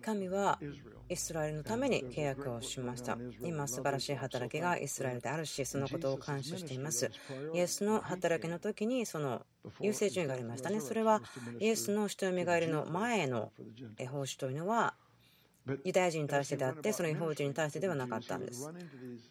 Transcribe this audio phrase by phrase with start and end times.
[0.00, 0.58] 神は
[1.08, 3.16] イスラエルのために契約をしました。
[3.42, 7.10] 今素晴らしい働きがイスラエルであるしそのことを感謝しています。
[7.54, 9.42] イエスの働きの時にその
[9.80, 10.80] 優先順位がありましたね。
[10.80, 11.22] それは
[11.60, 13.52] イエスの人よみがえりの前の
[14.10, 14.94] 奉仕というのは
[15.84, 18.70] ユダヤ人に対してであってその違法人に対してではなかったんです。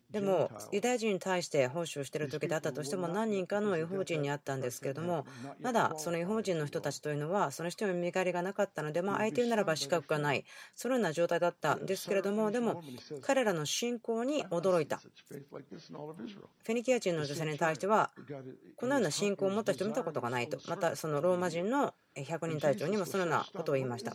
[0.09, 5.25] でもユダヤ人に対して奉仕をしている時であったとしても何人かの違法人にあったんですけれども
[5.61, 10.43] まだその違法人の人たちというのはその人に見返りがなかったのでまあ相手ならば資格がない。
[10.75, 12.83] そのような状態だったんですけれどもでも
[13.21, 14.97] 彼らの信仰に驚いた。
[14.97, 18.11] フェニキア人の女性に対しては
[18.75, 20.57] このような信仰を持った人を見たことがないと。
[20.67, 24.13] またそのローマ人の100人隊長にもそのようなことを言いました。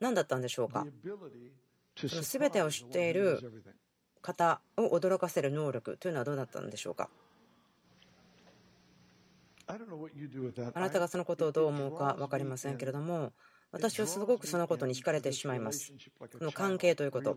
[0.00, 0.86] 何だったんでしょうか？
[1.96, 3.40] その全てを知っている
[4.22, 7.08] 方を驚かせる能力というのはどうだったんでしょうか？
[9.66, 13.32] あなたがそのことをどう思うか分かりませんけれども
[13.70, 15.92] 私はすごくそのことに惹かれてしまいます。
[16.18, 17.36] この関係ということ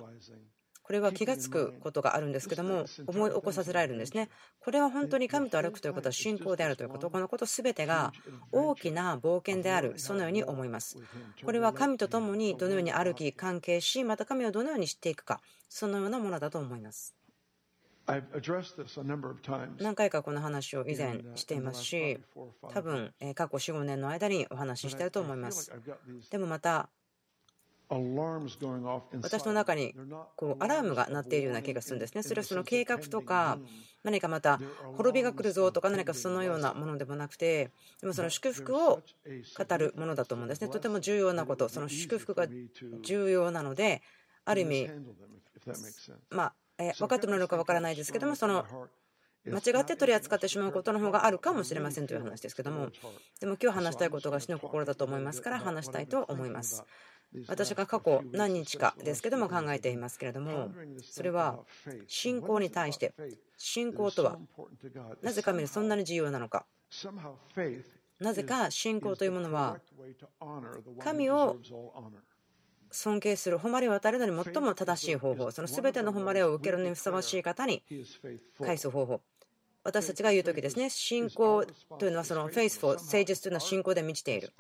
[0.84, 4.30] これは気が付くことがあるんですけども思い起こさせられるんですね。
[4.60, 7.10] これは本当に神と歩くということは信仰であるということ。
[7.10, 8.12] このこと全てが
[8.52, 10.98] 大きな冒険であるそのように思います。
[11.44, 17.16] これは神と共にどのように歩き関係しまた神をどのように知っていくかそのようなものだと思います。
[19.80, 22.20] 何回かこの話を以前していますし
[22.74, 25.72] 多分過去45年の間にお話ししていると思います。
[26.30, 26.90] でもまた
[29.22, 29.94] 私の中に
[30.36, 32.24] こうアラームが鳴っているような気がするんですね。
[32.24, 33.60] それはその計画とか
[34.04, 34.60] 何かまた
[34.98, 37.72] 滅びが来るぞとか何かそのようなものでもなくて
[38.02, 39.02] でもその祝福を
[39.58, 40.70] 語るものだと思うんですね。
[40.70, 42.48] とても重要なことその祝福が
[43.02, 44.02] 重要なので
[44.46, 44.90] ある意味
[46.30, 46.54] まあ
[46.98, 48.66] 分かってもらえるか分からないですけどもその
[49.46, 52.90] 間違って取り扱ってしまうことの方があるかもしれませんという話ですけども
[53.42, 56.84] でも今日話したいことが死の心だと思いますから話したいと思います。
[57.48, 61.60] 私が過去何日かですけども考えていますけれどもそれは
[62.08, 63.14] 信仰に対して
[63.58, 64.38] 信仰とは
[65.22, 66.66] なぜ神にそんなに重要なのか。
[68.20, 69.80] なぜか信仰というものは
[71.00, 71.58] 神を
[72.92, 77.82] 尊敬する誉れを与えるのに最も正しい方法その全ての誉れを受けるのにふさわしい方に
[78.64, 79.22] 返す方法
[79.84, 80.90] 私たちが言う時ですね。
[80.90, 81.66] 信仰
[82.00, 84.54] というのはそのフェイスフォー誠実というのは信仰で満ちている。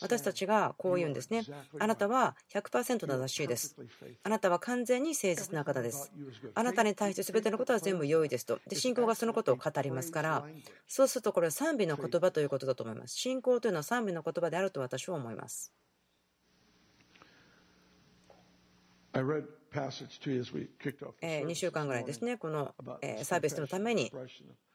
[0.00, 1.44] 私たちがこう言うんですね。
[1.78, 3.76] あなたは100%正しいです。
[4.22, 6.10] あなたは完全に誠実な方です。
[6.54, 8.58] あなたに対して全てのことは全部良いですと。
[8.68, 10.46] で信仰がそのことを語りますから
[10.86, 13.16] そうするとこれは賛美の言葉ということだと思います。
[13.16, 15.72] 信仰というのは賛美の言葉であると私は思います
[19.72, 22.74] 2週間ぐらいですね、この
[23.22, 24.10] サービスのために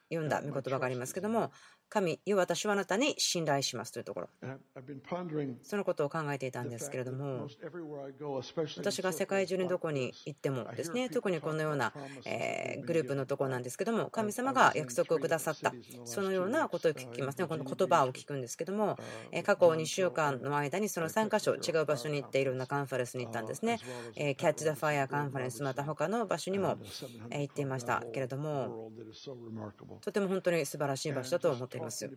[0.09, 1.51] 読んだ御言葉がありますけども、
[1.93, 4.29] 神、よ私はあなたに信頼しますというところ、
[5.61, 7.47] そのことを考えていたんですけれども、
[8.77, 11.93] 私が世界中にどこに行ってもですね、特にこのような
[12.83, 15.71] グループのところなんですけども、神様が約束をくださった、
[16.03, 18.97] そのようなことを聞きますね、この言葉を聞くんですけども、
[19.45, 23.77] 過去2週間の間にその3箇所、違う場所に行っていろんなカンファレンスに行ったんですね、
[24.15, 26.79] キャッチ・ザ・ファイアカンファレンス、また他の場所にも
[27.29, 28.89] 行っていましたけれども、
[30.01, 31.82] とても本当に素晴らしい場所だと思っています。
[31.83, 32.09] ます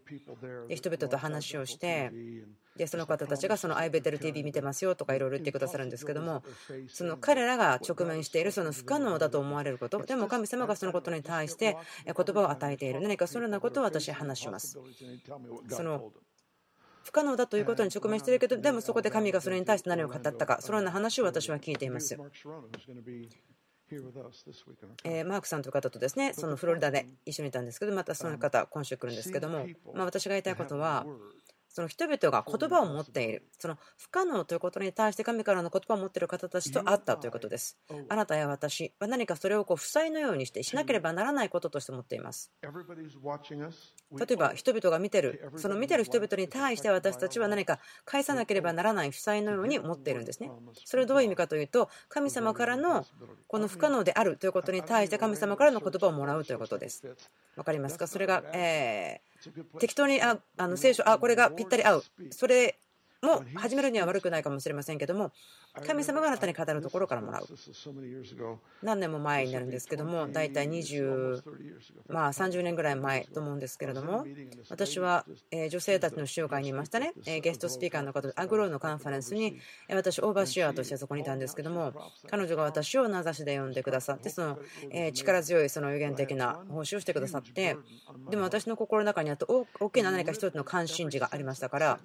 [0.68, 2.12] で人々と話をして
[2.76, 6.42] でその方たちがそのアイベテル TV 見てますよとかいろいろ言ってくださるんですけども
[6.88, 14.78] その彼らが直面しているその不可能だと思われることでも神様がそのことに対して言葉を与えている何かそのようなことを私は話します。
[15.68, 16.12] その
[17.06, 22.18] 不可能だということに直面しているけどでもそこで神がそれに対して何を語ったかそのような話を私は聞いています
[25.04, 31.06] えマークさんという方とですねそのフロリダで一緒にいたんですけどまたその方今週来るんですけどもま私が言いたいことは
[31.76, 33.42] その人々が言葉を持っている。
[33.58, 37.76] その不可能ということに対して神からの言葉を持っている方たちと会ったということです。
[38.08, 42.50] あなたや私は何かそれをこう負債のようにしてしなければならないこととして持っています。
[42.62, 42.70] 例
[44.32, 50.50] えば人々が見てるその見てる人々に対して私たちは何か返さなければならない負債のように持っているんですね。
[50.86, 53.04] それはどういう意味かというと神様からの
[53.48, 57.02] この不可能であるということに対して神様からの言葉をもらうということです。
[57.54, 58.06] 分かりますか？
[58.06, 59.20] それがえ
[59.78, 62.04] 適当にああの聖書あこれがぴったり合う。
[62.30, 62.78] それ
[63.26, 65.32] も始めるには悪くないかもしれませんけども
[65.86, 67.46] 神様があなたに語るところからもらう。
[68.82, 71.42] 何年も前になるんですけども大体20
[72.08, 74.24] まあ30年ぐらい前と思うんですけれども
[74.70, 75.26] 私は
[75.70, 77.12] 女性たちの集会にいましたね。
[77.24, 79.58] ゲストスピーカーの方アグローのカンファレンスに
[79.90, 81.92] 私オーバーシアーとしてそこにいたんですけども
[82.30, 84.58] 彼女が私を名指しで呼んでくださってその
[85.12, 87.76] 力強いその予言的な奉仕をしてくださって
[88.30, 91.98] でも私の心の中にあと大きな何か一つの関心事がありましたから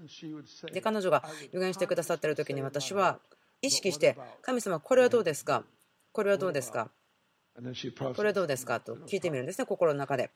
[0.73, 3.19] で彼女が予言してくださっている時に私は
[3.61, 5.63] 意識して神様これはどうですか？
[6.13, 6.89] これはどうですか？
[8.15, 10.29] これはどうですかと聞いてみるんですね、心の中で。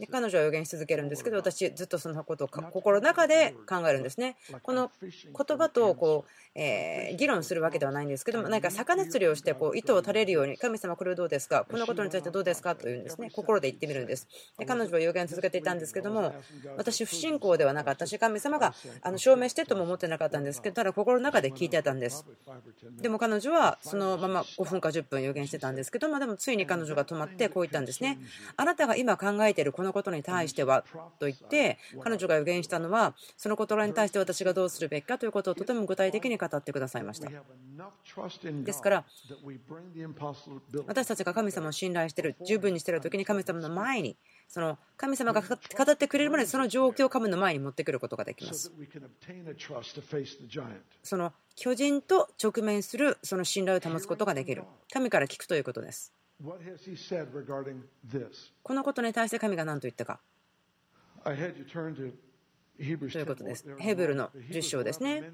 [0.00, 4.36] で彼女は予言し続けるんですけど、私、ずっとそのことを心の中で考えるんですね。
[4.62, 12.74] この言葉とこう、え議論するわけではないんですけども、何か魚釣りをしてこう糸を垂れるように、神様、これはどうですか、このことについてどうですか？
[12.74, 14.26] というんですね、心で言ってみるんです。
[14.58, 16.34] で彼女は予言続けていたんですけども、
[16.76, 22.24] 私、不信仰ではなかったし、神様があの証明してとも思ってなかったんですけど、ただ心の中で聞いてたんです。
[23.00, 28.18] でも彼女はそのまま5分か10分予言してたんですけど、まあ、でもついに彼女が止まってこう言ったんですね。
[28.56, 30.84] あなたが今考えているこのことに対しては
[31.18, 37.28] と言って彼女が予言したのはその言葉に対して私がどうするべきかということをとても具体的に語ってくださいました。
[38.64, 39.04] ですから
[40.86, 44.16] 私たちが神様を信頼している十分にしている時に神様の前に
[44.48, 48.72] その神様が語ってくれるまでその状況を神の前に持ってくることができます。
[51.02, 54.64] その巨人と直面するその信頼を保つことができる。
[54.92, 56.12] 神から聞くということです。
[58.62, 60.20] このことに対して神が何と言ったか。
[62.76, 63.64] ということです。
[63.78, 65.32] ヘブルの10章ですね。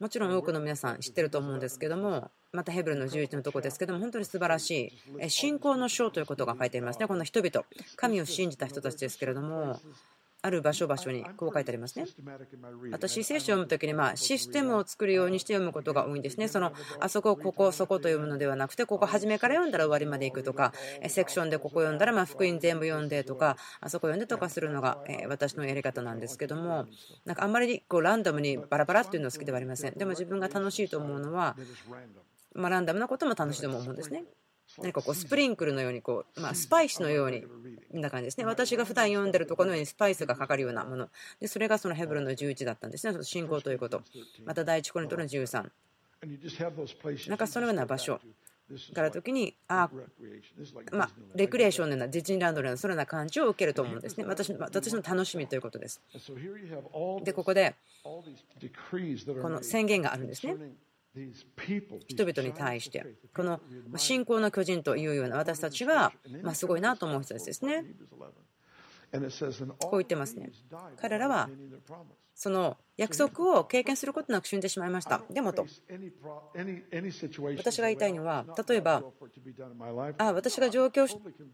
[0.00, 7.06] もちろん多くの皆さん知ってると思うんですけども、またヘブルの11のとこですけども、本当に素晴らしい信仰の章ということが書いてありますね。
[7.06, 7.64] この人々、
[7.96, 9.80] 神を信じた人たちですけれども、
[10.42, 12.06] ある場所場所にこう書いてありますね。
[12.92, 16.48] 私、聖書を読むときにまあシステムを作るようにして読むことが多いんですね。
[16.48, 20.72] そのあそこ、ここ、そこと読むのではなくて、ここ初めから読んだら終わりまで行くとか、
[21.08, 24.98] セクションでここ読んだらま福音全部読んでとか、あそこ読んでとかするのが
[25.28, 26.86] 私のやり方なんですけども、
[27.24, 29.94] なんかあんまりこうランダムにバラバラっていうのは好きではありません。
[29.94, 31.56] でも自分が楽しいと思うのは、
[32.54, 34.24] まランダムなことも楽しいと思うんですね。
[34.78, 37.44] 何かこうスプリンクルのようにこう、まあ、スパイスのように
[37.92, 38.44] な感じですね。
[38.44, 41.08] 私が普段読んでるところのようにスパイスがかかるようなもの。
[41.40, 43.22] でそれがそのヘブルの11だったんですね。
[43.22, 44.02] 信仰ということ。
[44.44, 45.70] また第一コリントの13
[47.28, 48.20] なんかそのような場所。
[48.94, 49.88] から時にあ
[50.90, 54.24] まあ、レクリエーションのようなディズニーランドのようなそのような感じを受けると思うんですね。
[54.24, 56.00] 私私の楽しみということです。
[57.22, 58.24] でここでこ
[59.48, 60.56] の宣言があるんですね
[62.08, 63.60] 人々に対して、この
[63.96, 67.84] 信仰の巨人というような私たちが、ますごいなと思う人たちですね。
[69.78, 70.50] こう言ってますね。
[71.00, 71.48] 彼らは
[72.36, 75.22] その約束を経験することなく死んでしまいました。
[75.30, 75.66] でもと、
[77.56, 79.02] 私が言いたいのは、例えば、
[80.18, 81.08] あ私が状況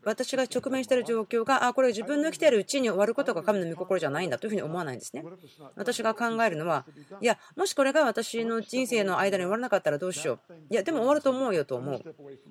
[0.05, 5.25] 私が直面している状況が、あこれ自分の生きているうちに終わることが神の御心じゃないんだというふうに思わないんですね。
[5.77, 6.85] 私が考えるのは、
[7.21, 10.55] いや、もしこれが私の人生の間に終わらなかったらどうしよう。
[10.69, 12.03] いや、でも終わると思うよと思う。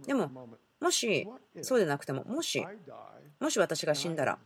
[0.07, 0.47] でも、
[0.81, 1.27] もし
[1.61, 2.65] そうでなくても、もし
[3.39, 4.37] もし私が死んだら、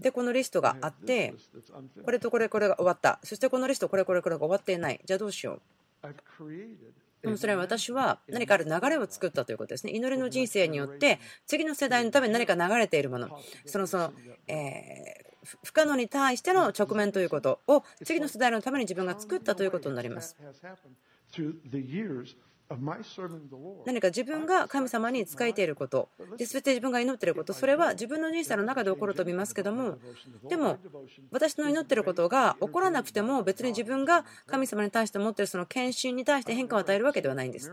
[0.00, 1.34] で、このリストがあって、
[2.04, 5.60] これとこれこれが終わった、そしてこのリスト、これこれこれが終わっていない、じゃあどうしよ
[6.02, 6.08] う。
[7.22, 9.92] でもそれは私は何かある流れを作ったということですね。
[9.92, 13.28] 祈りの人生によって次の世代のために何か流れているもの、
[13.64, 14.12] そのその、
[14.48, 20.36] えー、不可能に対しての直面ということを次の世代のために自分が作ったということになります。
[23.86, 29.98] 何か自分が神様に仕えていること、で全て自分が祈っていること、それは自分の人生の中で起こると見ますけども、
[30.48, 30.78] でも
[31.30, 37.72] 私の祈っていることが起こらなくても、別に自分が神様に対して持っているその献身に対して変化を与えるわけではないんです。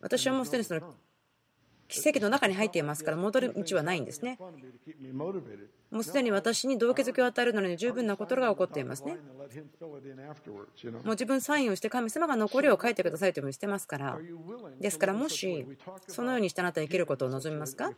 [0.00, 0.80] 私はもうすでにその
[1.88, 4.38] 奇跡の中に入っていますから戻る道はないんですね。
[5.92, 9.18] もうすでに私に動機づけを与えるのに十分なことが起こっていますね。
[10.92, 14.18] もう自分サインをして神様が残りを書いてくださいというふうにしてますから。
[14.80, 15.66] ですからもし
[16.08, 17.92] そのようにしてあなたは生きることを望みますか？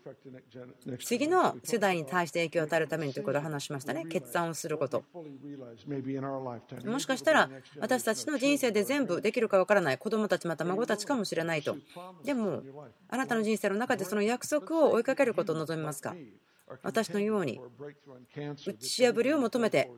[1.04, 4.06] 次の世代に対して影響を与えるためにということを話しましたね。
[4.06, 5.04] 決断をすること。
[6.84, 7.48] もしかしたら
[7.78, 11.76] 私たちの人生で全部できるかわからない子供たちまた孫たちかもしれないと。
[12.24, 12.64] でも
[13.08, 16.16] あなたの人生の中でその約束を追いかけることを望みますか？
[16.82, 17.60] 私のように
[18.66, 19.90] 打ち破りを求めて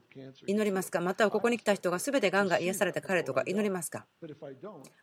[0.47, 4.07] 祈りますかまたはここに来た人が全てがんが癒された彼とか祈りますか。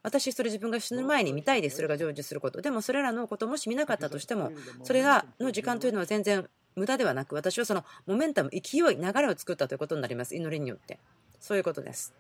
[0.02, 2.62] 私それ自分が死ぬ前に見たいですそれが成就すること。
[2.62, 4.52] でもそれらのことをもし見なかったとしても
[4.84, 10.36] それがの時間というのは全然無駄ではなく私はそのモメンタム勢い流れを作ったということになります。
[10.36, 11.00] 祈りによって。
[11.40, 12.14] そういうことです。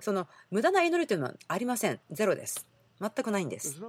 [0.00, 2.00] その無駄な祈りというのはありません。
[2.10, 2.66] ゼロです
[3.00, 3.80] 全くないんです。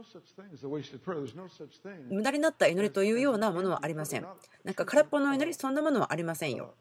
[2.09, 4.25] 無駄になった祈りというようなものはありません。
[4.63, 6.75] なんか空っぽの祈り、そんなものはありませんよ。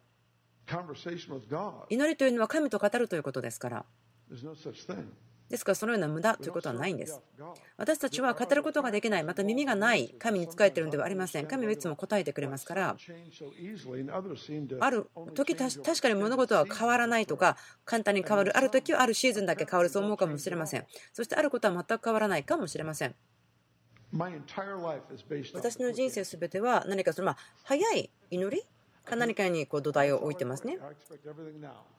[1.91, 3.85] 祈りというのは神と語るということですから。
[5.50, 7.21] ですからそのような無駄ということはないんです。
[7.76, 11.47] 私たちは語ることができない、また耳がない神に仕えているのではありません。
[11.47, 12.97] 神はいつも答えてくれますから、
[14.80, 20.87] ある時確かに物事は変わらないとか、簡単に変わる、ある時はあるシーズンだけ変わると思うかもしれません。
[21.12, 23.14] そしてあることは全く変わらないかもしれません。
[25.54, 28.64] 私の人生すべては何かそのまあ早い祈り
[29.04, 30.78] か何かにこう土台を置いてますね。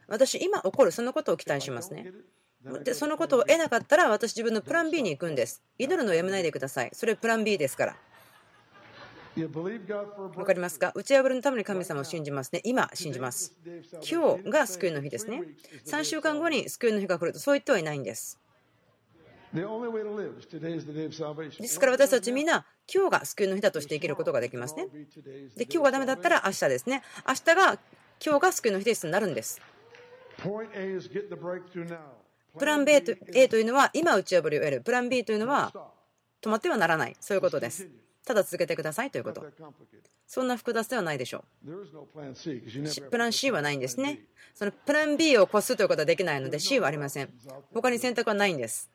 [0.08, 2.12] 私、今起こるそのことを期待しますね。
[2.84, 5.63] でそのことを得なかったら私自分のプラン B に行くんです。
[5.80, 6.91] 祈るのをやめないでください。
[6.94, 7.96] それプラン B ですから。
[9.34, 9.50] 分
[10.46, 10.91] かりますか？
[10.94, 12.62] 打ち破りのために神様を信じますね。
[12.63, 13.56] 今信じます。
[14.08, 15.41] 今日が救いの日ですね。
[15.86, 18.38] 3週間後に救いの日が来るとそう言ってはいないんです。
[19.53, 19.62] で
[21.68, 24.88] すから私たちみんな今日が救いの日だとして生きることができますね。
[25.58, 27.01] で今日がダメだったら明日ですね。
[27.27, 27.80] 明日が
[28.25, 29.60] 今日が救いの日ですになるんです
[32.58, 34.81] プラン B と A というのは今打ち破りを得る。
[34.81, 35.74] プラン B というのは
[36.41, 37.15] 止まってはならない。
[37.20, 37.89] そういうことです。
[38.25, 39.46] ただ続けてくださいということ。
[40.27, 41.72] そんな複雑ではないでしょう。
[43.10, 44.22] プラン C はないんですね。
[44.53, 47.29] そのプラン B を越すということはできないので C はありません。
[47.74, 48.89] 他に選択はないんです。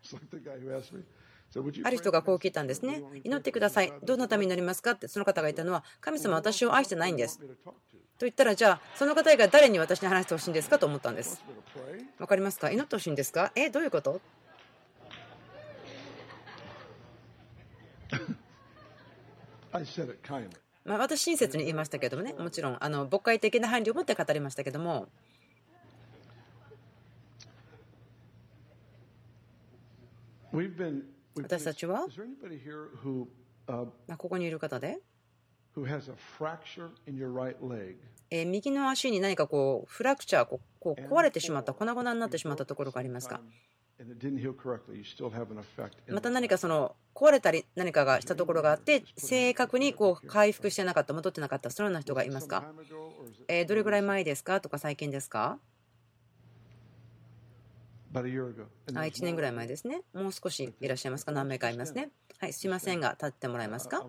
[1.84, 3.02] ある人がこう聞いたんですね。
[3.25, 3.92] 祈ってください。
[4.04, 7.38] どんなためになりますかってその方が言ったのは、神様私を愛してないんです。
[7.38, 7.46] と
[8.20, 11.42] 言ったら、じゃあ、その方以外誰に私に話してほしいんですかと思ったんです。
[12.18, 13.52] わかりますか祈ってほしいんですか？
[13.54, 14.20] え、どういうこと？
[20.85, 25.08] まあ、私、親切に言いましたけどもね、もちろん、あの牧会的な配慮を持って語りましたけども、
[31.42, 32.06] 私たちは、
[34.16, 35.00] ここにいる方で、
[38.30, 43.40] え右の足に何かこうフラクチャーこう壊れてしまった粉々になってしまったところがありますか？
[46.14, 52.62] また何かその壊れたり何かがしたところがあって正確にこう回復してなかった戻ってなかったそのような人がいますか、
[53.49, 54.61] えどれぐらい前ですか？
[54.61, 55.59] とか最近ですか？
[58.14, 60.02] あ1年ぐらい前ですね。
[60.14, 62.10] もう少しいらっしゃいますか何名かいますね。
[62.38, 64.04] はい、すいませんが、立ってもらえますか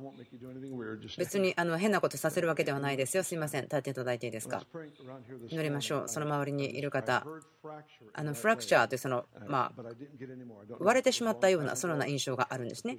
[1.17, 3.23] 別にあの変なことさせるわけではないですよ。
[3.23, 4.65] すいません、立っていただいていいですか？
[5.49, 6.09] 祈りましょう。
[6.09, 7.25] その周りにいる方、
[8.13, 9.81] あのフラクチャーというその、まあ、
[10.79, 12.97] 割れてしまったような、そのような印象があるんですね。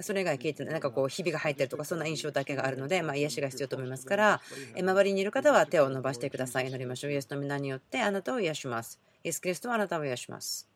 [0.00, 4.42] それ以外聞いて、なんかこう、ひびが入ってるとか、そんな印象だけがあるので、まあ、癒しが必要と思いますから、
[4.78, 6.68] 周りにいる方は手を伸ばしてください。
[6.68, 7.12] 祈りましょう。
[7.12, 9.00] イエスの皆によってあなたを癒します。
[9.26, 10.68] イエス・キリストはあなたを癒します。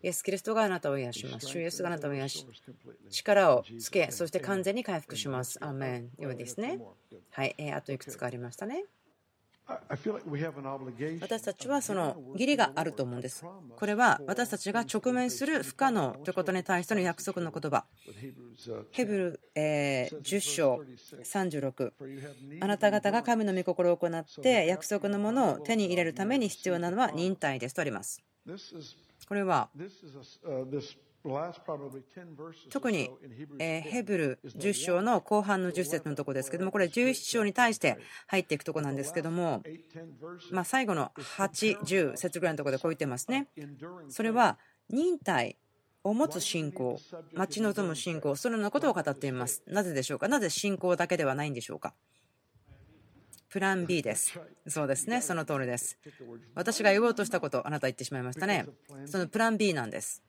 [0.00, 1.46] イエス・キリストがあなたを癒します。
[1.48, 2.46] 主イエスがあなたを癒し、
[3.10, 5.58] 力をつけ、そして完全に回復します。
[5.60, 6.22] アーメン。
[6.22, 6.78] ようですね。
[7.32, 8.84] はい、えー、あといくつかありましたね。
[11.20, 13.44] 私たちはその義理があると思うんです。
[13.76, 17.84] これは私たちが直面する不可能ということに対しての約束の言葉。
[18.92, 20.82] ヘブル10章
[21.22, 21.92] 36。
[22.60, 28.22] あなた方が神の御心を行って約束のものを手に入れるために必要なのは忍耐ですとあります。
[29.28, 29.68] これは
[32.70, 33.10] 特に
[33.58, 37.98] ヘブル10章の後半の10節のところですけどもこれ11章に対して
[38.28, 39.62] 入っていくところなんですけども
[40.52, 43.48] ま最後の8、10節ぐらいのところでこう言ってますね
[44.08, 44.58] それは
[44.90, 45.56] 忍耐
[46.04, 46.98] を持つ信仰
[47.34, 50.28] 待ち望む信仰そのようなことを語っていますなぜでしょうか？
[50.28, 51.94] なぜ信仰だけではないんでしょうか？
[53.50, 54.38] プラン B です。
[54.66, 55.96] そうですね、その通りです。
[56.54, 58.66] 私が言おうとしたこと、あなた言ってしまいましたね。
[59.06, 60.22] そのプラン B なんです。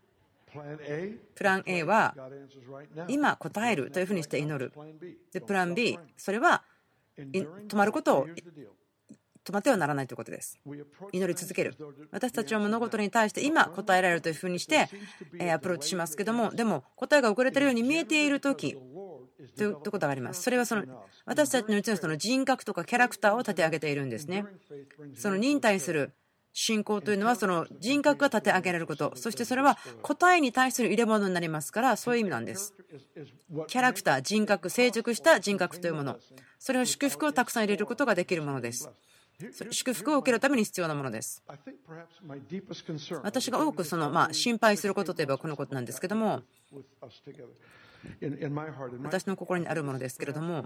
[1.35, 2.15] プラン A は
[3.07, 4.71] 今答えるというふうにして祈る。
[5.31, 6.63] で、プラン B、それは
[7.17, 8.27] 止まることを
[9.45, 10.59] 止まってはならないということです。
[11.11, 11.75] 祈り続ける。
[12.11, 14.89] 私たちは物事に対して今答えられるというふうにして
[15.51, 18.77] アプローチしますけども、でも答えが遅れているように見えている時
[19.57, 20.43] ということがあります。
[20.43, 20.83] それはその
[21.25, 24.45] 私たちのうちのその人格とかキャラクターを立て上げているんですね。
[25.15, 26.13] その忍耐する
[26.61, 29.13] 信仰というのはその人格が立て上げられること。
[29.15, 32.73] そしてそれは答えに対する入れ物になりますからそういう意味なんです。
[33.67, 36.17] キャラクター人格成熟した人格というもの。
[36.59, 38.89] それを祝福をたくさん入れることができるものです。
[39.71, 41.41] 祝福を受けるために必要なものです。
[43.23, 46.41] 私が多くそのまあ心配することといえばこのことなんですけども
[49.03, 50.65] 私の心にあるものですけれども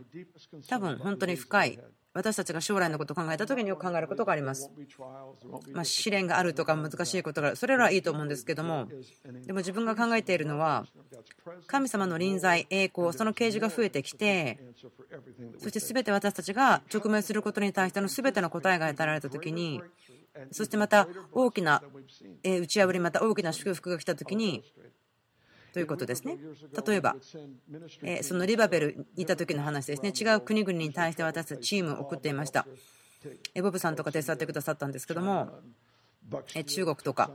[0.68, 1.80] 多分本当に深い
[2.14, 4.70] 私たちが将来のことを考えた時によく考えることがあります。
[5.72, 8.88] まあ、試練があるとか難しいことがあるそれらはいいと思うんですけども
[9.46, 10.86] でも自分が考えているのは
[11.68, 14.60] 神様の臨在栄光その啓示が増えてきて
[15.60, 19.82] そして全て私たちが直面することに対しての全ての答えが与えられた時に
[20.52, 21.84] そしてまた大きな
[22.44, 24.64] 打ち破り、また大きな祝福が来た時に、
[25.74, 26.38] ということですね。
[26.86, 27.16] 例えば、
[28.22, 32.68] そのリバベルにいた時の話ですね、違う国々に対して私たちチームを送っていました。
[33.62, 35.50] ボブさんとか手伝ってくださったんですけども、
[36.66, 37.32] 中国とか、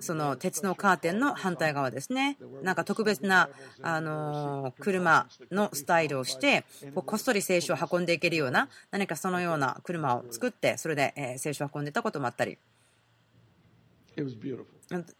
[0.00, 3.50] その鉄のカーテンの反対側ですね、なんか特別な
[3.82, 12.58] あの車のスタイルをして、こっそり聖書を運んでいけるような、何かそのような車を作って、それで聖書を運んでいたこともあったり、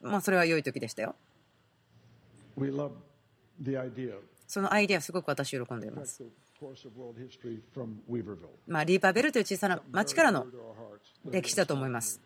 [0.01, 1.15] まあ、それは良い時でしたよ。
[4.47, 6.25] そのアイデア、すごく私、喜んでいます。
[8.67, 10.47] まあ、リーパーベルという小さな町からの
[11.25, 12.21] 歴史だと思います。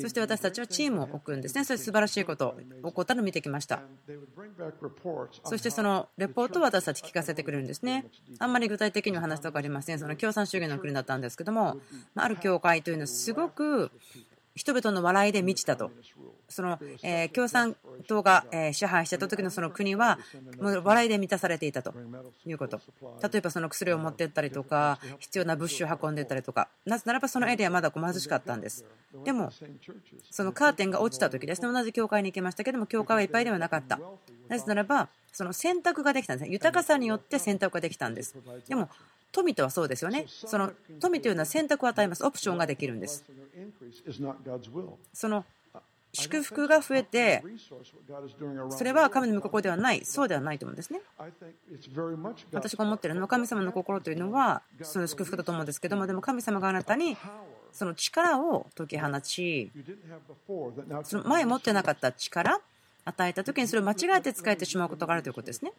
[0.00, 1.64] そして私たちはチームを置くんですね。
[1.64, 3.80] それ素晴らしいこと起こったのを見てきました。
[5.44, 8.04] そしてそのレポートを私たち聞かせてくれるんですね。
[8.40, 10.00] あんまり具体的には話したくありません。
[10.00, 11.78] その共産主義の国だったんですけども、
[12.16, 13.92] ある教会というのはすごく
[14.56, 15.92] 人々の笑いで満ちたと。
[16.52, 20.18] その、え共産党が、え支配してた時のその国は、
[20.60, 21.94] もう笑いで満たされていたと
[22.46, 22.80] いうこと。
[23.22, 28.84] 例えばその薬を持っていったりとか、必要な物資を運んでいったりとか、なぜならばそのエリアはまだ貧しかったんです。
[29.24, 29.50] でも、
[30.30, 33.98] そのカーテンが落ちた時ですね、同じ教会に行きましたけども、教会はいっぱいではなかった。
[34.48, 36.52] なぜならば、その選択ができたんですね。
[36.52, 38.36] 豊かさによって選択ができたんです。
[38.68, 38.90] でも、
[39.32, 40.26] 富とはそうですよね。
[40.28, 42.24] その富というのは選択を与えます。
[42.24, 43.24] オプションができるんです。
[45.14, 45.44] その
[46.14, 47.42] 祝福が増えて、
[48.70, 51.00] それは神の御心ではない、そうではないと思うんですね。
[52.52, 57.16] 私が思ってるのは、神様の心というのは、その祝福だと思うんですけども、でも神様があなたに
[57.72, 59.70] その力を解き放ち、
[61.04, 62.60] その前持ってなかった力、
[63.04, 65.72] 与えた時にそれを間違えて使えてしまうことがあるということですね。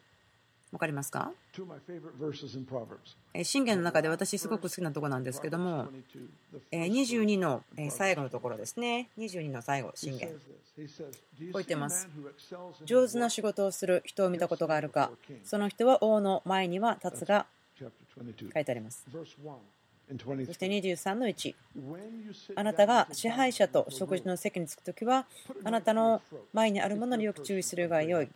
[0.74, 1.32] 分かりますか？
[3.44, 5.88] 信玄の中で私すごく好きなところなんですけども
[6.72, 7.62] 22の
[7.92, 9.08] 最後のところですね。
[9.20, 10.30] 22の最後信玄。
[10.30, 10.39] こう
[11.53, 12.10] 言ってます。
[12.86, 15.12] 上手な仕事をする人を見たことがあるか
[15.44, 17.46] その人は王の前には立つが
[17.80, 19.06] 書いてあります。
[19.12, 19.24] そ
[20.53, 21.56] して23の1
[22.56, 25.26] あなたが支配者と食事の席に着くときは
[25.63, 26.21] あなたの
[26.52, 28.28] 前にあるものによく注意するがよい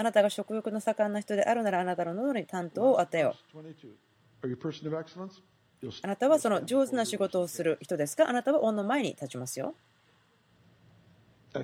[0.00, 3.58] あなたが食欲の盛んな人であるならあなたの喉に担当を与えよう。
[6.02, 8.26] あなたはその上手な仕事をする人ですか？
[8.26, 9.74] あなたは王の前に立ちますよ。
[11.52, 11.58] こ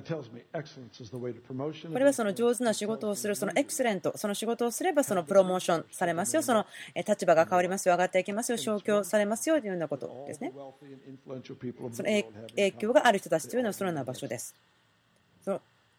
[1.97, 10.51] れはその上手な仕事をする、そのエクセレント、その仕事をすればそのプロモーションされますよ、その立場が変わりますよ、上がっていきますよ、昇給されますよというようなことですね。
[10.53, 12.09] その
[12.55, 14.53] 影響がある人たちというのはそのような場所です。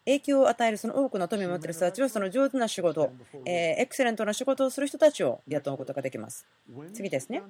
[0.09, 3.11] 影響を与えるその多くの富を持っている人たちはその上手な仕事、
[3.45, 6.47] えエクセレントな仕事をする人たちを雇うことができます。
[6.93, 7.43] 次ですね。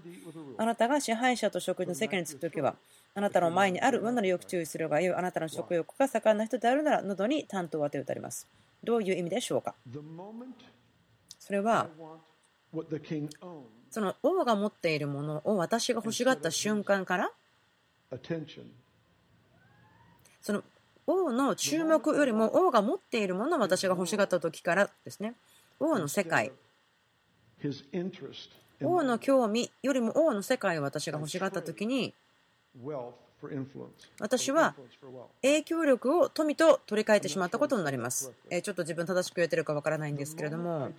[0.57, 2.75] あなたが支配者と食事の席に着くときは、
[3.15, 8.45] あなたの前にあるものによく注意するがよい、あなたの食欲が盛んな人であるなら、喉に担当を当て打たれます。
[8.83, 9.73] どういう意味でしょうか？
[11.39, 11.87] それは、
[13.89, 17.31] その王が持っているものを私が欲しがった瞬間から、
[20.41, 20.63] その
[21.11, 25.33] 王の注目よりも王が持っているものを私が欲しがった時からですね。
[25.79, 26.51] 王の世界。
[28.83, 32.13] 王の興味よりも王の世界を私が欲しがった時に
[34.19, 34.75] 私は
[35.41, 38.33] 影響力を富と取り替えてしまったことになります。
[38.63, 40.91] ちょっと自分正しく言えてるかわからないんですけれども、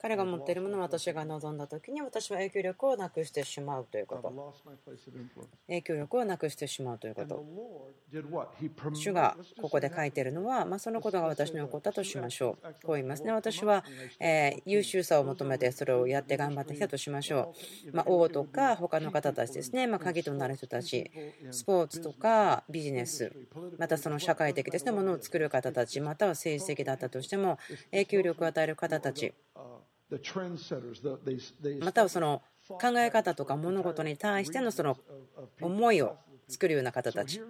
[0.00, 4.54] 彼が持っているものを私が望んだ時に私は影響力をなくしてしまうということ。
[5.66, 7.44] 影響力をなくしてしまうということ。
[8.94, 12.66] 主がここで書いているのは、まあ、そのことが私に起こったとしましょう。
[12.84, 13.32] こう言いますね。
[13.32, 13.84] 私は、
[14.20, 17.54] え優秀さを求めてそれをやって頑張ってきたとしましょ
[17.92, 17.96] う。
[17.96, 21.10] まあ、王とか他の方たちですね、まあ、鍵となるる人たち、
[21.50, 23.32] スポーツとかビジネス、
[23.78, 27.58] またその社会的ですね、ものを作る方たち、または政治的だったとしても、
[27.90, 29.34] 影響力を与える方たち、
[31.80, 34.98] またはその考え方とか物事に対してのその
[35.60, 36.16] 思いを
[36.48, 37.42] 作るような方たち。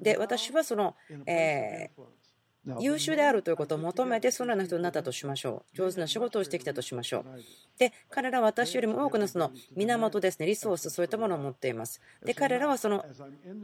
[0.00, 1.90] で、私はその、え
[2.80, 5.76] 優秀であるということを求めてそのような人になったとしましょう。
[5.76, 7.24] 上手な仕事をしてきたとしましょう。
[7.78, 12.00] で、彼らは私よりも多くのその源ですね、リソース、そういったものを持っています。
[12.24, 13.04] で、彼らはその、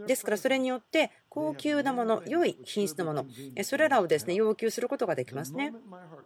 [0.07, 3.27] ですからそれによって高級なもの、良い品質のもの、
[3.63, 5.73] それらをですね、要求することができますね。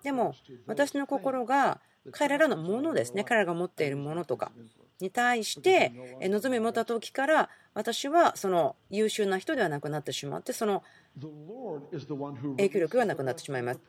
[0.02, 0.34] でも、
[0.66, 4.52] 私の心が彼らのものですね、彼らが持っているものとか
[5.00, 10.82] に対して望みを持った時から私はその優秀な人ではなくなってしまってその
[11.20, 13.80] 影響力がなくなってしまいます。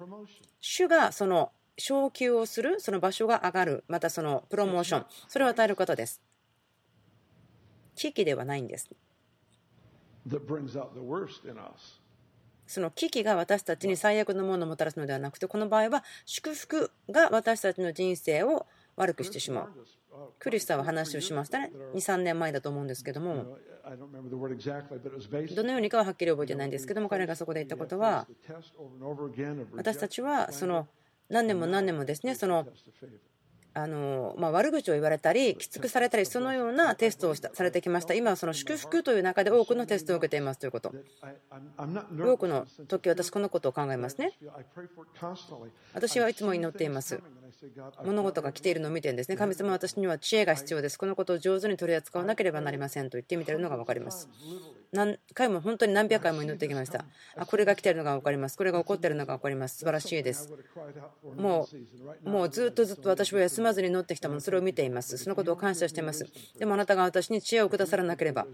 [0.60, 6.22] 主がその昇給をする、その場所が上がる、またそのプロモーション、それを与える方です。
[7.96, 8.90] 危機ではないんです。
[12.68, 19.70] その危機が私たちに最悪のものをもたらすのではなくて、この場合は祝福が私たちの人生を悪くしてしまう。
[20.40, 21.72] クリスさんは話をしましたね。
[21.94, 23.58] 2、3年前だと思うんですけども、
[25.56, 28.28] どのようにかははっきり覚えてないんですけども、彼がそこで言ったことは、
[29.74, 30.88] 私たちはその
[31.30, 32.66] 何年も何年もですね、その
[33.78, 38.14] あのま、悪口を言われたり、きつくされたり、そのようなテストをされてきました。
[38.14, 40.94] 今はその祝福という中で多くのテストを受けていますということ。
[42.18, 44.32] 多くの時、私、このことを考えますね。
[45.94, 47.20] 私はいつも祈っています。
[48.04, 49.38] 物事が来ているのを見てるんですね。
[49.38, 50.98] 神様、私には知恵が必要です。
[50.98, 54.30] このことを上手に取り扱わなければなりませんと言ってみているのが分かります。
[54.92, 57.06] 何回も本当に何百回も祈ってきました。
[57.36, 58.58] あこれが来ているのが分かります。
[58.58, 59.78] これが起こっているのが分かります。
[59.78, 60.52] 素晴らしいです。
[61.38, 61.68] も
[62.26, 65.18] うもうずっとずっと私は休まずに乗ってきたもの、それを見ています。
[65.18, 66.26] そのことを感謝しています。
[66.58, 68.48] でもあなたが私に知恵をくださらなければ、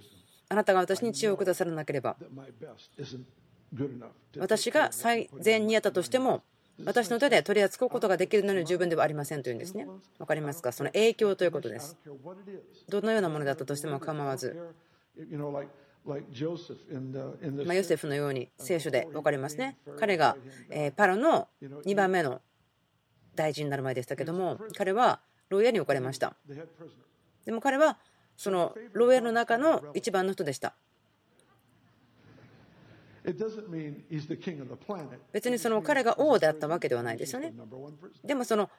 [0.50, 2.18] あなたが私に知恵をくださらなければ、
[4.38, 6.44] 私が最善にやったとしても、
[6.86, 9.88] 私の手で取り扱うことができるのに十分ではありませんというんですね。
[10.17, 10.72] 分かりますか？
[10.72, 11.98] その影響ということです。
[12.89, 14.58] どのようなものだったとしても構わず。
[16.04, 19.78] まヨセフのように聖書で分かりますね。
[20.00, 20.36] 彼が
[20.96, 22.41] パロの2番目の
[23.36, 26.36] 大臣になる前でしたけども、彼は牢屋に置かれました。
[27.46, 27.98] でも彼は
[28.36, 30.74] その牢屋の中の一番の人でした。
[35.32, 37.54] 別にその彼が王であったわけではないですよね。
[38.24, 38.70] でもその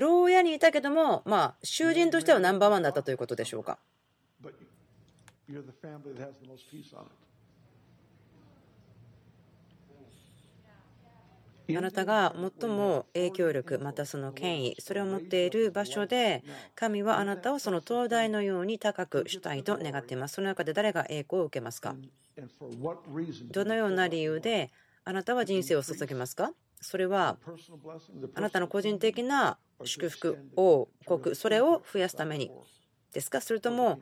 [0.00, 3.78] 牢屋にいたけども、まあ、囚人としてはナンバーワンだったということでしょうか。
[11.68, 20.36] あなたが最も影響力、またその権威、それを持っている場所で、神はあなたをその灯台のように高くしたいと願っています。
[20.36, 21.94] その中で誰が栄光を受けますか？
[23.50, 24.70] どのような理由で
[25.04, 26.52] あなたは人生を注ぎますか？
[26.80, 27.38] それは
[28.34, 32.50] あなたの個人的な祝福、王国、それを増やすために
[33.12, 33.40] ですか？
[33.40, 34.00] それとも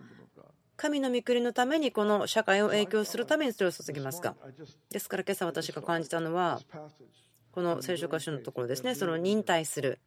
[0.76, 4.34] 神の御国のためにこの社会を影響するためにそれを注ぎますか？
[4.90, 6.60] ですから今朝私が感じたのは
[7.52, 8.96] この聖書箇所のところですね。
[8.96, 10.00] その忍耐する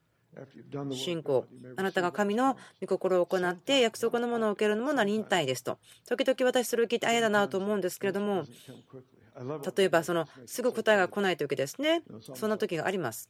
[0.94, 1.46] 信仰。
[1.76, 5.78] あなたが神の御心を行って約束のものを受けるのも忍耐ですと。
[6.08, 8.46] 時々私それを聞いてあやだなと思うんですけれども
[9.78, 12.02] 例えばそのすぐ答えが来ない時ですね。
[12.34, 13.30] そんな時があります。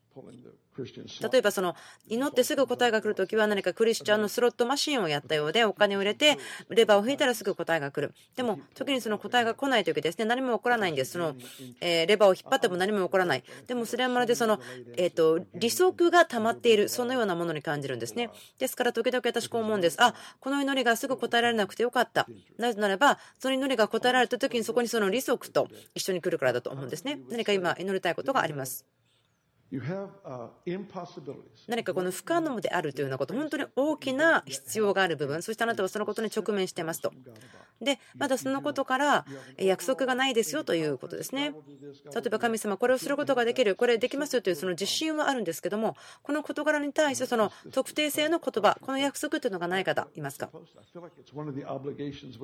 [1.31, 1.75] 例えばその
[2.07, 6.37] 祈ってすぐ答えが来る時は何かクリスチャンのスロットマシンをやったようでお金を入れて
[6.69, 8.13] レバーを引いたらすぐ答えが来る。
[8.35, 10.25] でも時にその答えが来ない時ですね。
[10.25, 11.13] 何も起こらないんです。
[11.13, 11.35] その、
[11.81, 13.43] えレバーを引っ張っても何も起こらない。
[13.65, 14.59] でもそれはまるでその、
[14.97, 16.89] えー、と利息が溜まっている。
[16.89, 18.29] そのようなものに感じるんですね。
[18.59, 20.01] ですから時々私こう思うんです。
[20.01, 22.27] あこの祈りがすぐ答えられなくてよかった。
[22.57, 27.19] なぜならばその祈りが答えられた時にそこにその利息と一緒に来るからだと思うんですね。
[27.29, 28.85] 何か今祈りたいことがあります。
[31.67, 37.11] 何かこの不可能であるというようなこと、本当に大きな必要がある部分、そしてあなたはそのことに直面してますと。
[37.81, 39.25] で、まだそのことから
[39.57, 41.53] 約束がないですよということですね。
[42.15, 50.49] 例えば神様、これをすることができる、これできますよというその自信はあるんですけども、この事柄に対してその特定性の言葉、この約束というのがない方、いますか？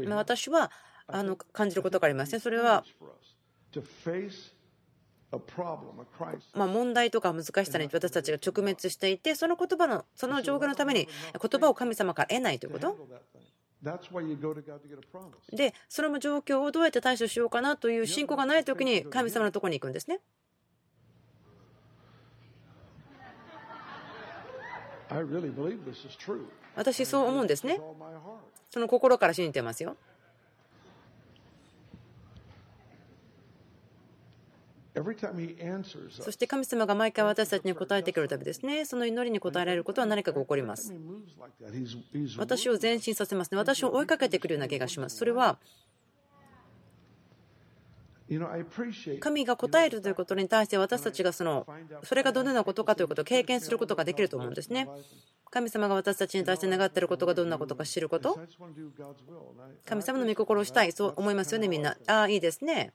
[0.09, 0.71] 私は
[1.07, 2.39] あの感じることがありますね。
[2.41, 2.83] それは
[6.53, 11.07] ま問題とか難しさに私たちが直面していて、その言葉の、その状況のために
[11.41, 12.95] 言葉を神様から得ないということ？
[15.51, 20.19] で、その状況をどうやって対処しようかなという信仰がないときに神様のところに行くんですね。
[26.75, 27.79] 私、そう思うんですね。
[28.69, 29.97] その心から信じてますよ。
[36.11, 40.93] そして神様が毎回私たちに答えてくるたびですね、その祈りに応えられることは何かが起こります。
[42.37, 43.57] 私を前進させますね。
[43.57, 45.17] 私を追いかけてくるような気がします。
[45.17, 45.57] それは
[49.19, 51.67] 神が答えるということに対して私たちがその
[52.03, 54.87] それがどのようなことかということを経験することができると思うんですね。
[55.51, 58.39] 神様が私たちに対して願っていることがどんなことか知ること。
[59.85, 61.95] 神様の御心をしたい、そう思いますよね、みんな。
[62.07, 62.91] ああ、いいですね。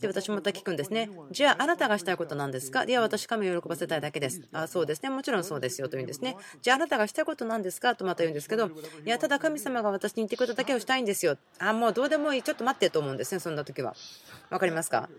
[0.00, 1.10] で、私もまた聞くんですね。
[1.30, 2.84] じゃあ、あなたがしたいことなんですか？
[2.84, 4.40] いや、私、神を喜ばせたいだけです。
[4.52, 5.10] あそうですね。
[5.10, 6.34] もちろんそうですよと言うんですね。
[6.62, 7.94] じゃあ、あなたがしたいことなんですか？
[7.94, 8.70] とまた言うんですけど、い
[9.04, 11.36] や、ただ神様が私に言ってくれただけをしたいんですよ。
[11.58, 12.42] あ、もうどうでもいい。
[12.42, 13.38] ちょっと待ってと思うんですね。
[13.40, 13.94] そんな時は。
[14.48, 15.10] わかりますか？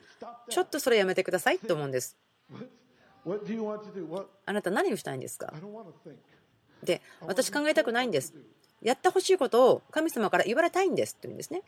[0.50, 2.18] ちょっとそれやめてくださいと思うんです。
[4.46, 5.54] あなた何をしたいんですか？
[6.84, 8.34] で、私考えたくないんです。
[8.82, 11.62] やってほしいことを神様から言われたいんですというんですね。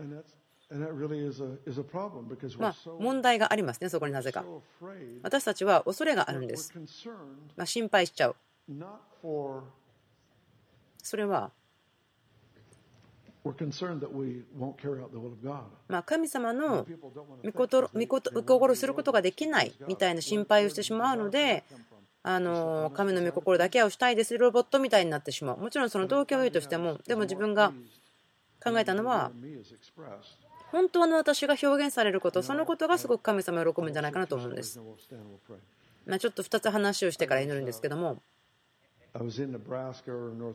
[2.59, 4.43] まあ、問題がありますね、そこになぜか。
[5.23, 6.73] 私たちは恐れがあるんです。
[7.55, 8.35] まあ、心配しちゃう。
[11.01, 11.51] それは、
[15.87, 16.85] まあ、神様の
[17.45, 21.63] 御心することができないみたいな心配をしてしまうので、
[22.23, 25.57] あの神の御心だけをしたいですロボットみたいになってしまう。
[25.59, 27.71] もちろんその動機を言うとしても、でも自分が
[28.61, 29.31] 考えたのは、
[30.71, 34.79] 本当の私が表現されること、そのことがすごく神様を喜ぶんじゃないかなと思うんです。
[36.05, 38.21] まあ、ちょっと2つ話をしてから祈るんですけども、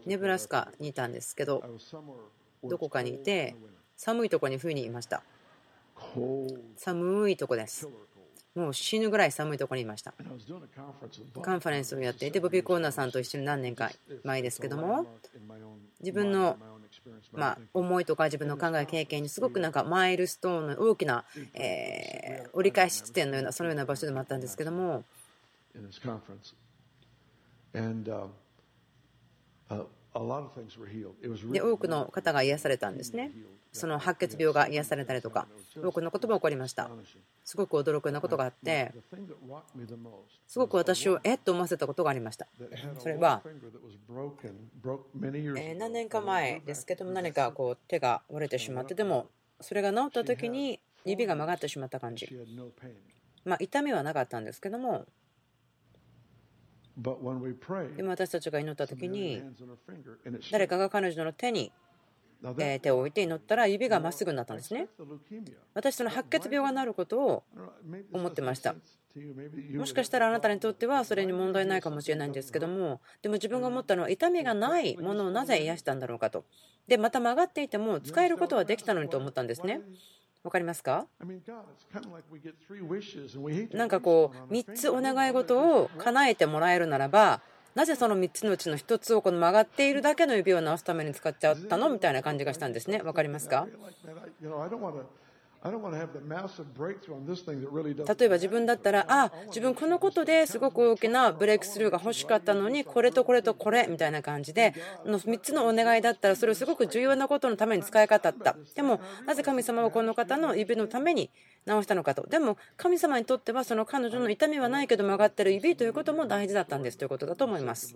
[0.06, 1.62] ネブラスカにいたんですけど、
[2.64, 3.56] どこかにいて、
[3.96, 5.22] 寒いとこに冬にいました。
[6.76, 7.88] 寒いとこです。
[8.54, 10.12] もう死ぬぐらい寒いところにいました。
[11.40, 13.90] カンファレンスをやっていて、ボビー・コーナーさんと一緒に何年か
[14.24, 15.06] 前ですけども、
[16.00, 16.58] 自分の
[17.32, 25.04] ま思いとか自分の考え、経験にすごくなんかマイルストーンの大きな、え折り返し地点のような、そのような場所でもあったんですけども。
[31.52, 33.32] で多くの方が癒されたんですね。
[33.72, 35.46] その白血病が癒されたりとか、
[35.82, 36.90] 多くのことも起こりました。
[37.44, 38.92] すごく驚くようなことがあって、
[40.46, 42.46] すごく私をえっと思わせたことがありました。
[42.98, 43.42] それは、
[45.56, 49.28] え何年か前ですけども、何かこう手が折れてしまって、でも
[49.60, 52.28] それが治った時に指が曲がってしまった感じ。
[53.44, 55.06] まあ、痛みはなかったんですけども、
[57.96, 59.42] でも私たちが祈った時に
[60.50, 61.72] 誰かが彼女の手に
[62.80, 64.88] 手を置いて祈ったら指がまっすぐになったんですね。
[65.74, 67.44] 私、その白血病がなることを
[68.12, 68.74] 思ってました。
[69.74, 76.44] もしかしたらあなたにとってはそれに問題ないかもしれないんですけども、でも自分が思ったのは痛みがないものをなぜ癒したんだろうかと。
[76.88, 79.80] で、また曲がっていても使えることはできたのにと思ったんですね。
[80.44, 81.06] 分かりますか？
[83.76, 87.40] なんかこう3つお願い事を叶えてもらえるならば
[87.74, 91.88] なぜその3つのうちの1つをこの曲がっているだけの指を直すために使っちゃったの？
[91.90, 92.98] みたいな感じがしたんですね。
[92.98, 93.66] 分かりますか？
[98.18, 108.56] 例えば自分だったら、あ自分このことですごく大きなブレイクスルーが欲しかったのに、これとこれとこれみたいな感じで、の3つのお願いだったら、それをすごく重要なことのために使い方だった。
[108.74, 111.30] でも、なぜ神様はこの方の指のために
[111.64, 112.26] 直したのかと。
[112.26, 117.94] でも、神様にとっては、その彼女の痛みはないけど曲がってる指ということも大事だったんですということだと思います。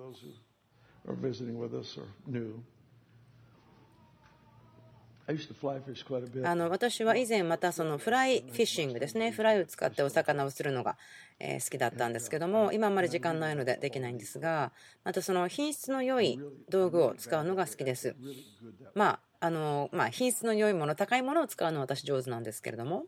[6.47, 9.33] あの私は以前またそのフライフィッシングですね。
[9.33, 10.97] フライを使ってお魚をするのが
[11.41, 14.73] 好きだったんですけども今あんまり時間ないのでできないんですが
[15.05, 18.15] またその品質の良い道具を使うのが好きです。
[18.95, 23.05] まああのまあ、品質の良いもの高いものを使うのは私上手なんですけれども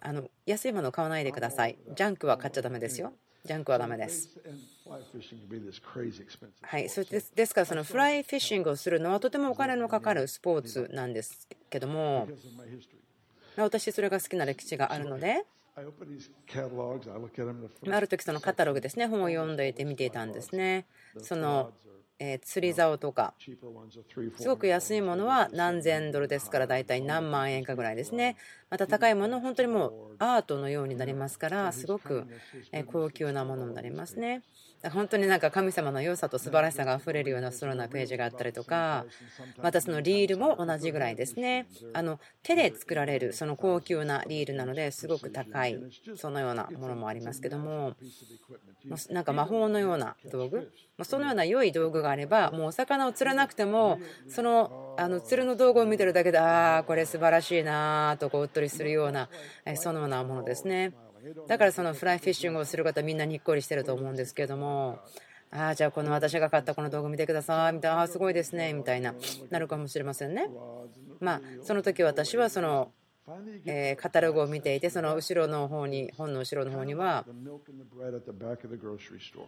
[0.00, 1.76] あの安いものを買わないでください。
[1.94, 3.12] ジャンクは買っちゃだめですよ
[3.44, 4.28] ジャンクはダメです。
[6.62, 12.28] はい、そですですからそのフライフィッシングをするのはとてもお金のかかるスポーツなんですけども
[13.56, 15.44] 私それが好きな歴史があるので
[17.90, 20.86] ある時そのカタログですね本を読んでいて見ていたんですね。
[21.22, 21.72] その
[22.24, 23.34] え釣り竿とか。
[24.36, 28.36] すごく安いものは何千ドルですから大体何万円かぐらいですね。
[28.70, 32.28] また高いもの本当にもうアートのようになりますからすごく
[32.86, 34.44] 高級なものになりますね。
[34.90, 39.04] 本当になんか神様の良さと素晴らしさがあふれるようなそのようなページがあったりとか
[39.62, 45.78] またそのリールも同じぐらいですねあの手で作られるその高級なリールなのですごく高い
[46.16, 47.94] そのようなものもありますけども
[49.10, 50.72] なんか魔法のような道具
[51.04, 59.28] そのような良い道具があればもうお魚を釣らなくてもそのあの釣るの道具を見てるだけでああこれ素晴らしいなとこううっとりするような
[59.76, 60.92] そのようなものですね。
[61.46, 64.98] だからそのフライフィッシングをする方みんなにっこりしてると思うんですけども
[65.50, 67.74] ああじゃあこの私が買ったこの動画見てください。
[67.74, 67.98] みたいな。
[67.98, 68.72] ああすごいですね。
[68.72, 69.14] みたいな
[69.50, 70.48] なるかもしれませんね。
[71.20, 72.90] まあその時私はその
[73.66, 77.24] えカタログを見ていてその後ろの方に本の後ろの方には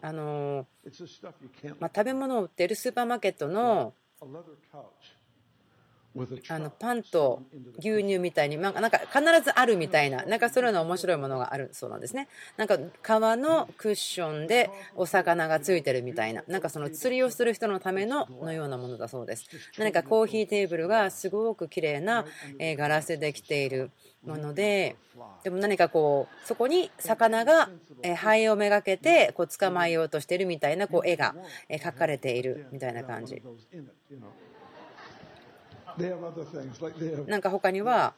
[0.03, 0.67] あの
[1.81, 3.95] ま食べ物を売ってるスーパーマーケットの
[6.49, 7.43] あのパンと
[7.79, 12.29] 牛乳みたいに、なんか必ずあるみたいな、なんかそのような面白いものがあるそうなんですね。
[12.57, 19.47] なんか革のクッションでお魚がついてるみたいな、なんかその釣りをする人のためののようなものだそうです。
[19.79, 22.25] 何かコーヒーテーブルがすごく綺麗な
[22.79, 23.91] ガラスでできている
[24.25, 24.97] もので、
[25.43, 27.69] でも何かこう、そこに魚が
[28.17, 31.35] ハエをめがけてこう捕まえようとしているみたいなこう絵が
[31.69, 33.43] 描かれているみたいな感じ。
[37.27, 38.15] なんか他には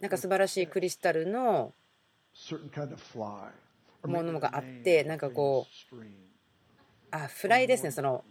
[0.00, 1.72] なんか素晴らしいクリスタルの
[4.04, 5.96] ものがあってなんかこう
[7.10, 8.24] あフライですねその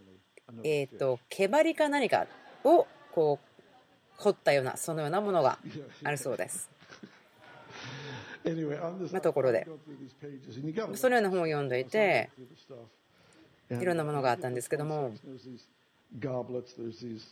[0.64, 2.26] えっと毛針か何か
[2.64, 5.58] をこう彫ったようなそのようなものが
[6.04, 6.70] あるそうです。
[9.12, 9.66] まところで。
[10.96, 12.30] そのような本を読んでいて
[13.70, 15.12] いろんなものがあったんですけども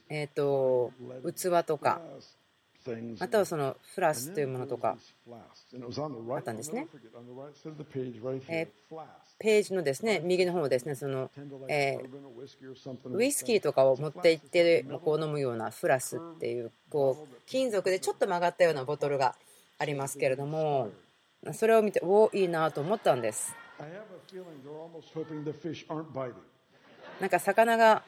[0.08, 0.92] えっと
[1.34, 2.00] 器とか。
[3.18, 4.96] またはそのフラスというものとか。
[6.36, 6.88] あったんですね。
[8.48, 8.68] え
[9.38, 11.30] ページのですね右の方ですねその
[11.68, 11.98] え
[13.04, 19.34] ウイスキーとかを持って行ってこう飲むようなフラスっていうこう金属でちょっと曲がったようなボトルが
[19.78, 20.90] ありますけれども
[21.52, 23.54] それを見ておおいいなと思ったんです。
[27.18, 28.02] なんか魚が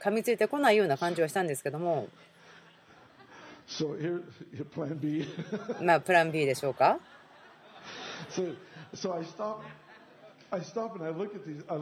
[0.00, 2.08] 噛みついてこないような感じはしたんですけども。
[5.80, 6.98] まあプラン B でしょうか？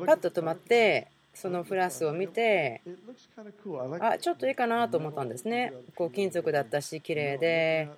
[0.07, 2.83] パッと止まってそのフラスを見て
[4.13, 5.73] あちょっといいかなと思ったんですね。
[5.95, 7.89] こう金属だったし綺麗で。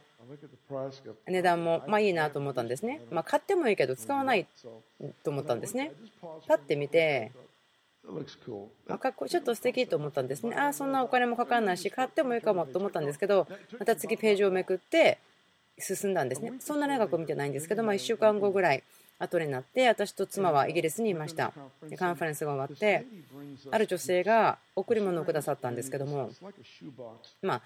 [1.27, 3.01] 値段もまあいいなと思ったんですね。
[3.11, 4.47] まあ買ってもいいけど使わない
[5.25, 5.91] と思ったんですね。
[6.47, 7.33] パッて見て
[8.99, 10.57] かっこちょっと素敵と思ったんですね。
[10.57, 13.47] ああそんなお金もかかんないし買ってもいいかもと思ったんですけど
[13.79, 15.19] また次ページをめくって
[15.79, 16.53] 進んだんですね。
[16.61, 18.83] そんな長く見てないんですけど、まあ、1週間後ぐらい
[19.19, 21.53] 後になって私と妻はイギリスにいました。
[21.99, 23.05] カンファレンスが終わって
[23.71, 26.31] ある女性が贈り物をくださったんですけども
[27.43, 27.61] ま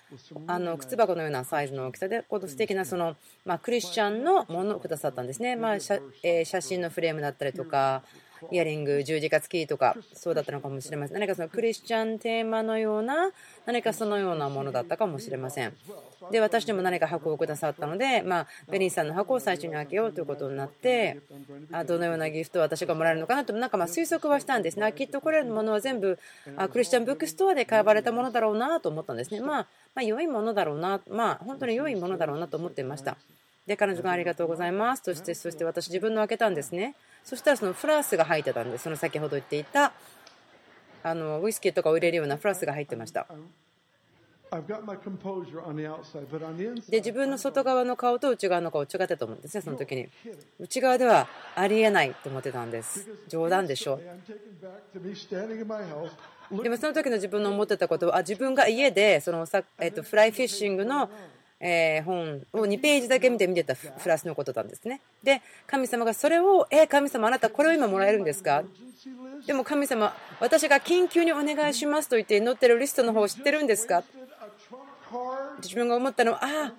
[0.48, 5.54] あの靴箱のようなサイズの大きさでこの素敵なそのまクリスチャンのものをくださったんですね。
[5.54, 6.00] まあ写
[6.60, 8.02] 真のフレームだったりとか
[8.50, 11.14] イヤリング十字架付きとかそうだったのかもしれません。
[11.14, 13.30] 何かそのクリスチャンテーマのような
[13.66, 15.72] 何かそのようなものだったかもしれません。
[16.30, 21.18] で私にも何か箱をくださったので、まあ、ベリーさんの箱を最初に開けようということになって
[21.72, 24.92] あどのようなギフトを私がもらえるのかなとなんかま推測はしたんですね。
[24.92, 26.18] きっとこれらのものは全部
[26.56, 29.40] あ Christian bookstore で買われたものだろうなと思ったんですね。
[29.40, 33.16] まあ、まあ、良いものだろうなまあ本当に良いものだろうなと思っていました。
[33.66, 35.02] で彼女がありがとうございます。
[35.02, 36.94] としてそして私自分の開けたんですね。
[37.24, 38.84] そしたらそのフラスが入ってたんです。
[38.84, 39.92] その先ほど言っていた
[41.02, 43.26] あのウイスキーとかを入れるようなフラスが入ってました。
[46.88, 50.08] で自分の外側の顔と内側の顔違ってと思うんですねその時に。
[50.60, 53.08] 内側ではありえないと思ってたんです。
[53.28, 53.98] 冗談でしょ。
[56.62, 61.10] でもその時の自分の思ってたことは自分が家でそのさ、えっと、フライフィッシングの
[61.60, 65.00] え本を2ページだけ見て見てたフラスのことなんですね。
[65.22, 68.64] で、神様がそれを、え、神様、あなたこれを今もらえるんですか？
[69.46, 74.02] でも神様、私が緊急にお願いしますと言って載ってるリストの方を知ってるんですか？
[75.62, 76.72] 自分が思ったのは、ああ、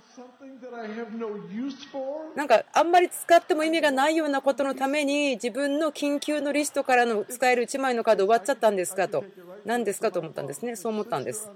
[2.36, 9.24] なんかあんまり使っても意味がないようなことのために自分の緊急のリストからの使える1枚のカード終わっちゃったんですかと、
[9.64, 11.50] 何ですかと思ったんですね、そう思ったんです。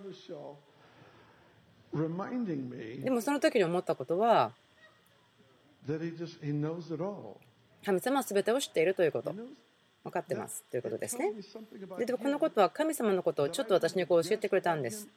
[3.03, 4.51] でもその時に思ったことは
[7.85, 9.33] 神様は全てを知っているということ。
[10.03, 10.63] 分かってます。
[10.71, 11.31] ということですね。
[12.05, 15.07] でもこのことは神様のことをちょっと私にこう教えてくれたんです、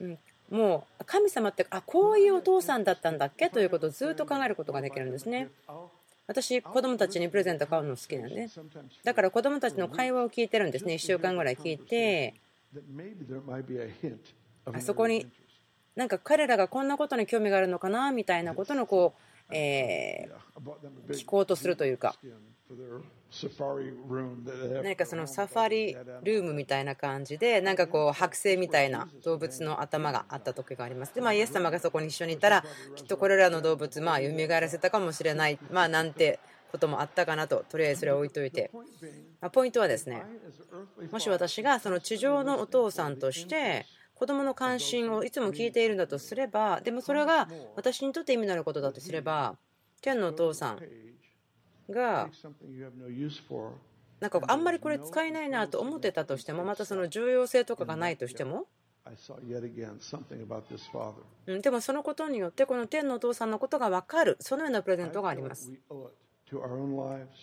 [0.00, 0.18] うん、
[0.50, 5.48] もう神様ってあこういうお父さんだったんだっけということをずっと考えることができるんですね。
[6.26, 8.48] 私子供たちにプレゼント買うの好きなんで。
[9.02, 10.94] だから子供たちの会話を聞いてるんですね。
[10.94, 12.34] 1週間ぐらい聞いて
[14.64, 15.26] あそこに
[15.96, 19.14] なんか彼らがこんなことに興味があるのかなみたいなことのこ
[19.50, 22.14] う、えー、聞こうとするというか。
[24.82, 31.14] 何かそのサファリルームみたいな感じでなんかこう剥製みたいな動物の頭があった時があります。
[31.14, 32.64] でまあイエス様がそこに一緒にいたら
[32.96, 35.58] きっとこれらの動物まあ蘇らせたかもしれない。
[35.70, 38.70] まあなんてこともあったかなととりあえずそれを置いといて。
[39.52, 40.22] ポイントはですね
[41.10, 49.56] もし私がその地上のお父さんとして子供の関心をいつも聞いているんだとすればでもそれが私にとって意味のあることだとすれば
[50.02, 50.80] 天のお父さん
[51.90, 52.28] が
[54.20, 58.66] なんかあんまりこれ使えないなと思ってたとしてもまたその重要性とかがないとしても
[61.46, 64.36] でもそのことによってこの天のお父さんのことが分かる。
[64.40, 65.72] そのようなプレゼントがあります。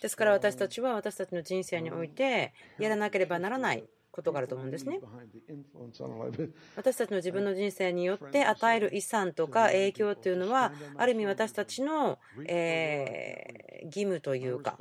[0.02, 5.00] ですから私たちは私たちの人生においてやらなければならないことがあると思うんですね。
[6.76, 14.80] 私たちの自分の人生によって与える遺産とか影響というのはある意味私たちのえ義務というか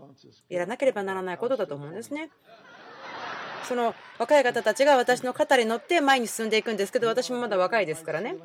[0.48, 2.30] やらなければならないことだと思うんですね。
[3.68, 8.36] その若い方たちが私の肩に乗って前に進んでいくんですけど私もまだ若いですからね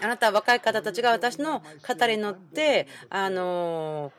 [0.00, 4.12] あなたは若い方たちが私の肩に乗ってあの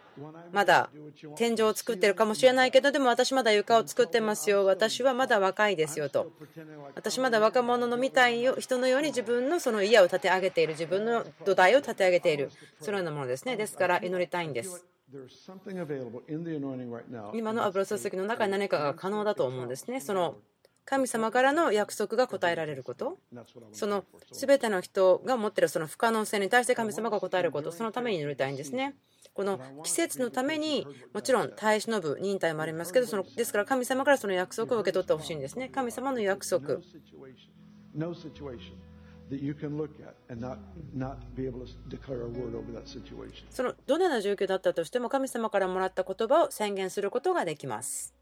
[0.52, 0.90] まだ
[1.36, 4.66] 天井を作ってるかもしれないけどでも私まだ床を作ってますよ。
[4.66, 6.32] 私はまだ若いですよと。
[6.96, 10.74] 私まだ若者のみたい人のように自分のその家を建て上げている。
[10.74, 12.52] 自分の土台を建て上げている。
[12.80, 13.58] そのようなものですね。
[13.58, 14.86] ですから祈りたいんです。
[17.34, 20.00] 今の油注ぎの中に何かが可能だと思うんですね。
[20.00, 20.38] その
[20.86, 23.18] 神様からの約束が答えられること、
[23.72, 28.96] その全ての人が持っているその不可能性に対して神様が答えること、そのために祈りたいんですね。
[29.34, 35.70] この季節のためにもちろん耐え忍ぶ忍耐もありますけどそのですから神様からその約束を受け取ってほしいんですね。
[35.70, 36.78] 神様の約束。
[43.50, 48.14] そのどのような状況だったとしても神様からもらった言葉を宣言することができます